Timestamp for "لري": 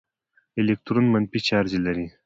1.85-2.05